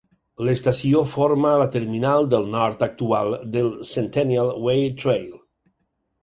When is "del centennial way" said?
3.57-4.83